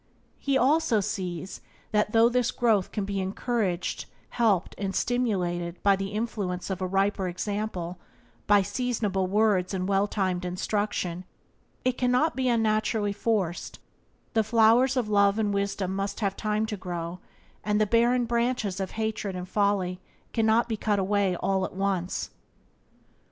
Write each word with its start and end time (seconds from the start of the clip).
He 0.39 0.57
also 0.57 0.99
sees 0.99 1.61
that 1.91 2.11
though 2.11 2.27
this 2.27 2.49
growth 2.49 2.91
can 2.91 3.05
be 3.05 3.19
encouraged, 3.19 4.05
helped, 4.29 4.73
and 4.79 4.95
stimulated 4.95 5.77
by 5.83 5.95
the 5.95 6.07
influence 6.07 6.71
of 6.71 6.81
a 6.81 6.87
riper 6.87 7.27
example, 7.27 7.99
by 8.47 8.63
seasonable 8.63 9.27
words 9.27 9.75
and 9.75 9.87
well 9.87 10.07
timed 10.07 10.43
instruction, 10.43 11.23
it 11.85 11.99
cannot 11.99 12.35
be 12.35 12.49
unnaturally 12.49 13.13
forced; 13.13 13.77
the 14.33 14.43
flowers 14.43 14.97
of 14.97 15.07
love 15.07 15.37
and 15.37 15.53
wisdom 15.53 15.95
must 15.95 16.19
have 16.21 16.35
time 16.35 16.65
to 16.65 16.77
grow, 16.77 17.19
and 17.63 17.79
the 17.79 17.85
barren 17.85 18.25
branches 18.25 18.79
of 18.79 18.89
hatred 18.97 19.35
and 19.35 19.47
folly 19.47 19.99
cannot 20.33 20.67
be 20.67 20.77
all 20.77 20.81
cut 20.81 20.97
away 20.97 21.35
at 21.35 21.43
once. 21.73 22.31